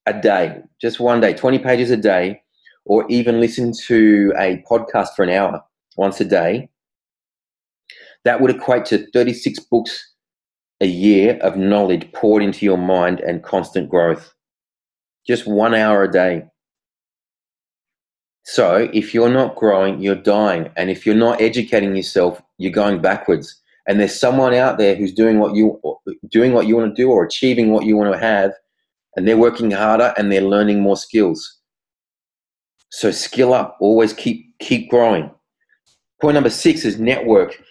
a 0.06 0.14
day, 0.14 0.62
just 0.82 1.00
one 1.00 1.22
day, 1.22 1.34
20 1.34 1.60
pages 1.60 1.90
a 1.90 1.98
day, 1.98 2.42
or 2.86 3.06
even 3.10 3.40
listen 3.40 3.72
to 3.88 4.34
a 4.38 4.64
podcast 4.70 5.10
for 5.16 5.24
an 5.24 5.30
hour 5.30 5.64
once 5.98 6.20
a 6.20 6.26
day, 6.26 6.70
that 8.26 8.42
would 8.42 8.52
equate 8.52 8.86
to 8.86 9.10
36 9.12 9.60
books 9.72 10.14
a 10.82 10.88
year 10.88 11.38
of 11.42 11.56
knowledge 11.56 12.12
poured 12.12 12.44
into 12.44 12.66
your 12.66 12.78
mind 12.78 13.22
and 13.22 13.44
constant 13.44 13.90
growth. 13.90 14.34
Just 15.26 15.48
one 15.48 15.74
hour 15.74 16.04
a 16.04 16.12
day. 16.12 16.44
So 18.44 18.90
if 18.94 19.14
you're 19.14 19.30
not 19.30 19.56
growing, 19.56 20.02
you're 20.02 20.16
dying. 20.16 20.70
And 20.76 20.90
if 20.90 21.06
you're 21.06 21.16
not 21.16 21.42
educating 21.42 21.96
yourself, 21.96 22.42
you're 22.58 22.72
going 22.72 23.02
backwards. 23.02 23.60
And 23.88 24.00
there's 24.00 24.20
someone 24.20 24.54
out 24.54 24.78
there 24.78 24.96
who's 24.96 25.14
doing 25.14 25.40
what 25.40 25.56
you 25.56 25.80
doing 26.30 26.54
what 26.54 26.68
you 26.68 26.76
want 26.76 26.96
to 26.96 27.02
do 27.02 27.10
or 27.10 27.24
achieving 27.24 27.72
what 27.72 27.86
you 27.86 27.96
want 27.96 28.12
to 28.12 28.20
have, 28.20 28.52
and 29.16 29.28
they're 29.28 29.38
working 29.38 29.72
harder 29.72 30.14
and 30.18 30.32
they're 30.32 30.42
learning 30.42 30.82
more 30.82 30.98
skills. 30.98 31.60
So 32.90 33.12
skill 33.12 33.54
up, 33.54 33.78
always 33.80 34.14
keep 34.14 34.58
keep 34.60 34.90
growing. 34.90 35.30
Point 36.22 36.36
number 36.36 36.50
six 36.50 36.86
is 36.86 37.00
network. 37.00 37.62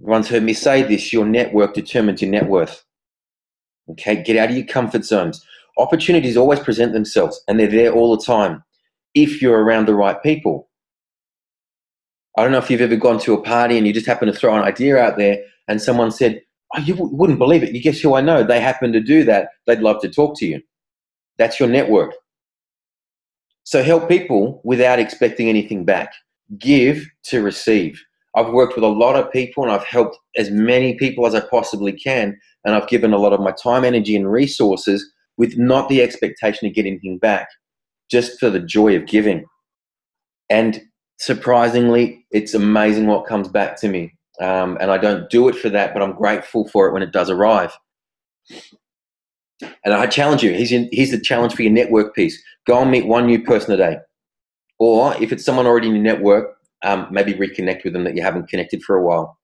Everyone's 0.00 0.28
heard 0.28 0.42
me 0.42 0.52
say 0.52 0.82
this, 0.82 1.12
your 1.12 1.24
network 1.24 1.74
determines 1.74 2.20
your 2.20 2.30
net 2.30 2.48
worth. 2.48 2.84
Okay, 3.90 4.22
get 4.22 4.36
out 4.36 4.50
of 4.50 4.56
your 4.56 4.66
comfort 4.66 5.04
zones. 5.04 5.44
Opportunities 5.78 6.36
always 6.36 6.60
present 6.60 6.92
themselves 6.92 7.40
and 7.48 7.58
they're 7.58 7.68
there 7.68 7.92
all 7.92 8.16
the 8.16 8.24
time 8.24 8.62
if 9.14 9.40
you're 9.40 9.62
around 9.62 9.86
the 9.86 9.94
right 9.94 10.22
people. 10.22 10.68
I 12.36 12.42
don't 12.42 12.52
know 12.52 12.58
if 12.58 12.70
you've 12.70 12.80
ever 12.80 12.96
gone 12.96 13.18
to 13.20 13.34
a 13.34 13.42
party 13.42 13.78
and 13.78 13.86
you 13.86 13.92
just 13.92 14.06
happen 14.06 14.28
to 14.28 14.34
throw 14.34 14.54
an 14.54 14.62
idea 14.62 14.98
out 14.98 15.16
there 15.16 15.42
and 15.68 15.80
someone 15.80 16.10
said, 16.10 16.42
Oh, 16.74 16.80
you 16.80 16.96
wouldn't 16.98 17.38
believe 17.38 17.62
it. 17.62 17.72
You 17.72 17.80
guess 17.80 18.00
who 18.00 18.14
I 18.14 18.20
know? 18.20 18.42
They 18.42 18.60
happen 18.60 18.92
to 18.92 19.00
do 19.00 19.24
that. 19.24 19.50
They'd 19.66 19.78
love 19.78 20.02
to 20.02 20.08
talk 20.08 20.36
to 20.38 20.46
you. 20.46 20.60
That's 21.38 21.60
your 21.60 21.68
network. 21.68 22.12
So 23.62 23.82
help 23.82 24.08
people 24.08 24.60
without 24.64 24.98
expecting 24.98 25.48
anything 25.48 25.84
back. 25.84 26.12
Give 26.58 27.06
to 27.24 27.40
receive. 27.40 28.02
I've 28.36 28.52
worked 28.52 28.74
with 28.74 28.84
a 28.84 28.88
lot 28.88 29.16
of 29.16 29.32
people 29.32 29.62
and 29.62 29.72
I've 29.72 29.84
helped 29.84 30.18
as 30.36 30.50
many 30.50 30.94
people 30.94 31.26
as 31.26 31.34
I 31.34 31.40
possibly 31.40 31.92
can. 31.92 32.38
And 32.64 32.74
I've 32.74 32.88
given 32.88 33.14
a 33.14 33.18
lot 33.18 33.32
of 33.32 33.40
my 33.40 33.52
time, 33.52 33.84
energy, 33.84 34.14
and 34.14 34.30
resources 34.30 35.10
with 35.38 35.56
not 35.56 35.88
the 35.88 36.02
expectation 36.02 36.68
to 36.68 36.74
get 36.74 36.86
anything 36.86 37.18
back, 37.18 37.48
just 38.10 38.38
for 38.38 38.50
the 38.50 38.60
joy 38.60 38.94
of 38.94 39.06
giving. 39.06 39.46
And 40.50 40.82
surprisingly, 41.18 42.26
it's 42.30 42.54
amazing 42.54 43.06
what 43.06 43.26
comes 43.26 43.48
back 43.48 43.80
to 43.80 43.88
me. 43.88 44.14
Um, 44.40 44.76
and 44.80 44.90
I 44.90 44.98
don't 44.98 45.30
do 45.30 45.48
it 45.48 45.56
for 45.56 45.70
that, 45.70 45.94
but 45.94 46.02
I'm 46.02 46.14
grateful 46.14 46.68
for 46.68 46.86
it 46.86 46.92
when 46.92 47.02
it 47.02 47.12
does 47.12 47.30
arrive. 47.30 47.72
And 49.62 49.94
I 49.94 50.06
challenge 50.06 50.42
you 50.42 50.52
here's, 50.52 50.72
in, 50.72 50.90
here's 50.92 51.10
the 51.10 51.20
challenge 51.20 51.54
for 51.54 51.62
your 51.62 51.72
network 51.72 52.14
piece 52.14 52.42
go 52.66 52.82
and 52.82 52.90
meet 52.90 53.06
one 53.06 53.26
new 53.26 53.42
person 53.42 53.72
a 53.72 53.76
day. 53.78 53.96
Or 54.78 55.14
if 55.22 55.32
it's 55.32 55.44
someone 55.44 55.66
already 55.66 55.88
in 55.88 55.94
your 55.94 56.02
network, 56.02 56.55
um, 56.86 57.08
maybe 57.10 57.34
reconnect 57.34 57.84
with 57.84 57.92
them 57.92 58.04
that 58.04 58.16
you 58.16 58.22
haven't 58.22 58.48
connected 58.48 58.82
for 58.82 58.96
a 58.96 59.02
while. 59.02 59.38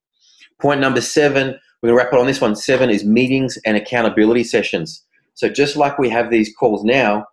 Point 0.60 0.80
number 0.80 1.00
seven, 1.00 1.58
we're 1.82 1.88
going 1.88 1.98
to 1.98 2.04
wrap 2.04 2.12
it 2.12 2.18
on 2.18 2.26
this 2.26 2.40
one. 2.40 2.54
Seven 2.54 2.88
is 2.88 3.04
meetings 3.04 3.58
and 3.66 3.76
accountability 3.76 4.44
sessions. 4.44 5.04
So 5.34 5.48
just 5.48 5.76
like 5.76 5.98
we 5.98 6.08
have 6.08 6.30
these 6.30 6.54
calls 6.54 6.84
now, 6.84 7.26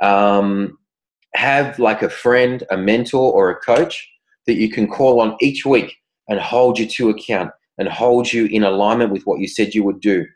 um, 0.00 0.76
have 1.34 1.78
like 1.78 2.02
a 2.02 2.10
friend, 2.10 2.64
a 2.70 2.76
mentor, 2.76 3.32
or 3.32 3.50
a 3.50 3.56
coach 3.56 4.08
that 4.46 4.54
you 4.54 4.68
can 4.70 4.88
call 4.88 5.20
on 5.20 5.36
each 5.40 5.64
week 5.64 5.96
and 6.28 6.40
hold 6.40 6.78
you 6.78 6.86
to 6.86 7.10
account 7.10 7.50
and 7.78 7.88
hold 7.88 8.32
you 8.32 8.46
in 8.46 8.64
alignment 8.64 9.12
with 9.12 9.22
what 9.22 9.40
you 9.40 9.48
said 9.48 9.74
you 9.74 9.84
would 9.84 10.00
do. 10.00 10.26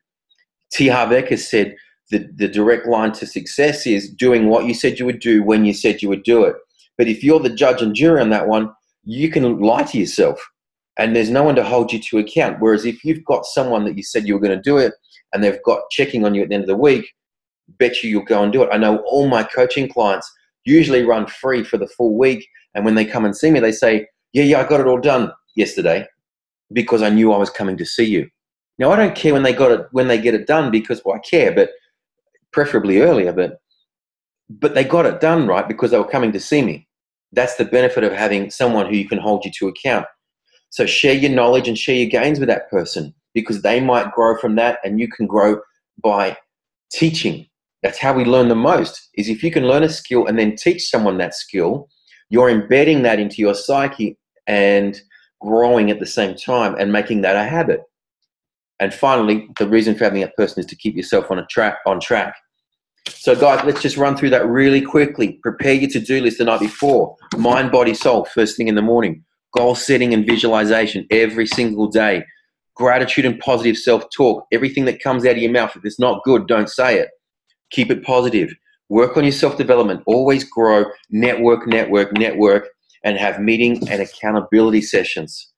T. 0.71 0.89
Harv 0.89 1.11
has 1.11 1.49
said 1.49 1.75
the, 2.11 2.29
the 2.37 2.49
direct 2.49 2.87
line 2.87 3.13
to 3.13 3.27
success 3.27 3.87
is 3.87 4.11
doing 4.11 4.49
what 4.49 4.67
you 4.67 4.75
said 4.75 4.99
you 4.99 5.07
would 5.07 5.21
do 5.21 5.43
when 5.43 5.65
you 5.65 5.73
said 5.73 6.03
you 6.03 6.09
would 6.09 6.23
do 6.23 6.45
it. 6.45 6.57
But 6.97 7.09
if 7.09 7.23
you're 7.23 7.41
the 7.41 7.51
judge 7.51 7.81
and 7.81 7.95
jury 7.95 8.21
on 8.21 8.31
that 8.31 8.49
one, 8.49 8.73
you 9.09 9.31
can 9.31 9.59
lie 9.59 9.83
to 9.85 9.99
yourself 9.99 10.39
and 10.99 11.17
there's 11.17 11.31
no 11.31 11.43
one 11.43 11.55
to 11.55 11.65
hold 11.65 11.93
you 11.93 11.99
to 11.99 12.19
account. 12.19 12.59
Whereas 12.61 12.85
if 12.85 13.03
you've 13.03 13.25
got 13.25 13.47
someone 13.47 13.85
that 13.87 13.97
you 13.97 14.03
said 14.03 14.29
you 14.29 14.35
were 14.35 14.41
going 14.41 14.57
to 14.57 14.63
do 14.63 14.77
it 14.77 14.93
and 15.33 15.43
they've 15.43 15.63
got 15.65 15.81
checking 15.91 16.27
on 16.27 16.35
you 16.35 16.43
at 16.43 16.51
the 16.51 16.55
end 16.55 16.65
of 16.65 16.69
the 16.69 16.77
week, 16.77 17.15
bet 17.79 18.03
you 18.03 18.11
you'll 18.11 18.23
go 18.23 18.43
and 18.43 18.53
do 18.53 18.63
it. 18.63 18.69
I 18.71 18.77
know 18.77 18.99
all 19.07 19.27
my 19.27 19.45
coaching 19.45 19.89
clients 19.89 20.31
usually 20.67 21.05
run 21.05 21.27
free 21.27 21.65
for 21.65 21.79
the 21.79 21.89
full 21.89 22.19
week. 22.19 22.47
And 22.75 22.85
when 22.85 22.97
they 22.97 23.07
come 23.07 23.25
and 23.25 23.35
see 23.35 23.51
me, 23.51 23.61
they 23.61 23.73
say, 23.73 24.07
Yeah, 24.35 24.43
yeah, 24.43 24.61
I 24.61 24.69
got 24.69 24.81
it 24.81 24.87
all 24.87 25.01
done 25.01 25.33
yesterday 25.57 26.07
because 26.71 27.01
I 27.01 27.09
knew 27.09 27.33
I 27.33 27.39
was 27.39 27.49
coming 27.49 27.79
to 27.79 27.87
see 27.87 28.05
you. 28.05 28.29
Now 28.79 28.91
I 28.91 28.97
don't 28.97 29.17
care 29.17 29.33
when 29.33 29.43
they 29.43 29.55
got 29.55 29.71
it 29.71 29.87
when 29.93 30.09
they 30.09 30.21
get 30.21 30.35
it 30.35 30.47
done 30.47 30.71
because 30.71 31.01
well 31.03 31.17
I 31.17 31.21
care, 31.21 31.53
but 31.53 31.71
preferably 32.53 33.01
earlier, 33.01 33.33
but 33.33 33.59
but 34.51 34.75
they 34.75 34.85
got 34.85 35.07
it 35.07 35.21
done 35.21 35.47
right 35.47 35.67
because 35.67 35.93
they 35.93 35.99
were 35.99 36.05
coming 36.05 36.33
to 36.33 36.41
see 36.41 36.61
me 36.63 36.88
that's 37.33 37.57
the 37.57 37.65
benefit 37.65 38.05
of 38.05 38.13
having 38.13 38.51
someone 38.51 38.87
who 38.87 38.97
you 38.97 39.09
can 39.09 39.19
hold 39.19 39.45
you 39.45 39.51
to 39.59 39.69
account. 39.69 40.07
So 40.71 40.87
share 40.87 41.15
your 41.15 41.31
knowledge 41.31 41.69
and 41.69 41.79
share 41.79 41.97
your 41.97 42.09
gains 42.09 42.39
with 42.39 42.49
that 42.49 42.71
person 42.71 43.15
because 43.35 43.63
they 43.63 43.81
might 43.81 44.13
grow 44.13 44.37
from 44.37 44.57
that 44.57 44.79
and 44.85 45.01
you 45.01 45.09
can 45.09 45.27
grow 45.27 45.61
by 46.03 46.37
teaching. 46.93 47.47
That's 47.83 47.99
how 47.99 48.13
we 48.13 48.25
learn 48.25 48.49
the 48.49 48.55
most 48.55 49.09
is 49.15 49.29
if 49.29 49.43
you 49.43 49.51
can 49.51 49.67
learn 49.67 49.83
a 49.83 49.89
skill 49.89 50.27
and 50.27 50.39
then 50.39 50.57
teach 50.57 50.89
someone 50.89 51.19
that 51.19 51.35
skill, 51.35 51.89
you're 52.31 52.51
embedding 52.51 53.03
that 53.03 53.19
into 53.19 53.37
your 53.37 53.55
psyche 53.55 54.19
and 54.47 55.01
growing 55.41 55.91
at 55.91 56.01
the 56.01 56.07
same 56.07 56.35
time 56.35 56.75
and 56.79 56.93
making 56.93 57.21
that 57.23 57.37
a 57.37 57.45
habit. 57.45 57.83
And 58.81 58.93
finally, 58.93 59.49
the 59.59 59.69
reason 59.69 59.95
for 59.95 60.05
having 60.05 60.21
that 60.21 60.37
person 60.37 60.61
is 60.61 60.67
to 60.67 60.77
keep 60.77 60.97
yourself 60.97 61.31
on 61.31 61.39
a 61.39 61.47
track 61.47 61.79
on 61.87 62.01
track. 62.01 62.35
So, 63.21 63.35
guys, 63.35 63.65
let's 63.65 63.83
just 63.83 63.97
run 63.97 64.17
through 64.17 64.31
that 64.31 64.47
really 64.47 64.81
quickly. 64.81 65.41
Prepare 65.43 65.73
your 65.73 65.91
to 65.91 65.99
do 65.99 66.21
list 66.21 66.39
the 66.39 66.45
night 66.45 66.61
before. 66.61 67.17
Mind, 67.37 67.73
body, 67.73 67.93
soul, 67.93 68.25
first 68.27 68.57
thing 68.57 68.69
in 68.69 68.77
the 68.77 68.83
morning. 68.83 69.25
Goal 69.57 69.75
setting 69.75 70.15
and 70.15 70.25
visualization 70.25 71.05
every 71.11 71.45
single 71.45 71.89
day. 71.89 72.23
Gratitude 72.77 73.25
and 73.25 73.37
positive 73.41 73.77
self 73.77 74.05
talk. 74.17 74.47
Everything 74.53 74.85
that 74.85 75.03
comes 75.03 75.27
out 75.27 75.33
of 75.33 75.39
your 75.39 75.51
mouth, 75.51 75.75
if 75.75 75.85
it's 75.85 75.99
not 75.99 76.23
good, 76.23 76.47
don't 76.47 76.71
say 76.71 76.97
it. 76.97 77.09
Keep 77.73 77.91
it 77.91 78.05
positive. 78.05 78.55
Work 78.89 79.17
on 79.17 79.25
your 79.25 79.33
self 79.33 79.57
development. 79.57 80.05
Always 80.07 80.45
grow. 80.45 80.85
Network, 81.11 81.67
network, 81.67 82.13
network, 82.13 82.69
and 83.03 83.19
have 83.19 83.41
meeting 83.41 83.89
and 83.89 84.01
accountability 84.01 84.81
sessions. 84.81 85.53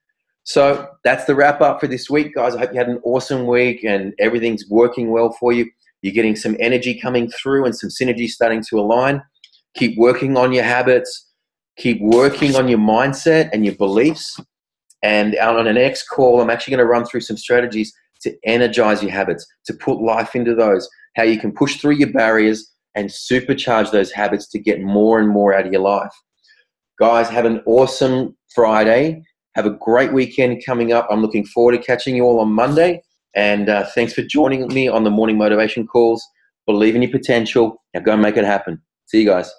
So 0.44 0.88
that's 1.04 1.26
the 1.26 1.34
wrap 1.34 1.60
up 1.60 1.78
for 1.78 1.88
this 1.88 2.08
week, 2.08 2.34
guys. 2.34 2.54
I 2.54 2.60
hope 2.60 2.72
you 2.72 2.78
had 2.78 2.88
an 2.88 3.02
awesome 3.04 3.46
week 3.46 3.84
and 3.84 4.14
everything's 4.18 4.64
working 4.70 5.10
well 5.10 5.36
for 5.38 5.52
you 5.52 5.66
You're 6.02 6.14
getting 6.14 6.36
some 6.36 6.56
energy 6.60 6.98
coming 6.98 7.30
through 7.30 7.64
and 7.64 7.76
some 7.76 7.90
synergy 7.90 8.28
starting 8.28 8.62
to 8.70 8.80
align. 8.80 9.22
Keep 9.76 9.98
working 9.98 10.36
on 10.36 10.52
your 10.52 10.64
habits. 10.64 11.28
Keep 11.76 12.00
working 12.00 12.56
on 12.56 12.68
your 12.68 12.78
mindset 12.78 13.50
and 13.52 13.64
your 13.64 13.74
beliefs. 13.74 14.38
And 15.02 15.36
on 15.36 15.64
the 15.64 15.72
next 15.72 16.08
call, 16.08 16.40
I'm 16.40 16.50
actually 16.50 16.72
going 16.72 16.86
to 16.86 16.90
run 16.90 17.04
through 17.04 17.22
some 17.22 17.36
strategies 17.36 17.92
to 18.22 18.34
energize 18.44 19.02
your 19.02 19.12
habits, 19.12 19.46
to 19.64 19.72
put 19.72 20.02
life 20.02 20.34
into 20.34 20.54
those, 20.54 20.88
how 21.16 21.22
you 21.22 21.38
can 21.38 21.52
push 21.52 21.76
through 21.80 21.94
your 21.94 22.12
barriers 22.12 22.70
and 22.94 23.08
supercharge 23.08 23.92
those 23.92 24.10
habits 24.10 24.48
to 24.48 24.58
get 24.58 24.82
more 24.82 25.18
and 25.18 25.28
more 25.28 25.54
out 25.54 25.66
of 25.66 25.72
your 25.72 25.80
life. 25.80 26.12
Guys, 26.98 27.30
have 27.30 27.46
an 27.46 27.62
awesome 27.64 28.36
Friday. 28.54 29.22
Have 29.54 29.64
a 29.64 29.70
great 29.70 30.12
weekend 30.12 30.62
coming 30.66 30.92
up. 30.92 31.08
I'm 31.10 31.22
looking 31.22 31.46
forward 31.46 31.72
to 31.72 31.78
catching 31.78 32.14
you 32.14 32.24
all 32.24 32.40
on 32.40 32.52
Monday. 32.52 33.02
And 33.34 33.68
uh, 33.68 33.86
thanks 33.94 34.12
for 34.12 34.22
joining 34.22 34.66
me 34.68 34.88
on 34.88 35.04
the 35.04 35.10
morning 35.10 35.38
motivation 35.38 35.86
calls. 35.86 36.26
Believe 36.66 36.94
in 36.94 37.02
your 37.02 37.10
potential. 37.10 37.82
Now 37.94 38.00
go 38.00 38.12
and 38.12 38.22
make 38.22 38.36
it 38.36 38.44
happen. 38.44 38.80
See 39.06 39.20
you 39.20 39.26
guys. 39.26 39.50